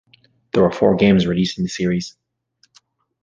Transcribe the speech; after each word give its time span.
There 0.51 0.63
were 0.63 0.71
four 0.71 0.95
games 0.95 1.27
released 1.27 1.59
in 1.59 1.63
the 1.63 1.69
series. 1.69 2.17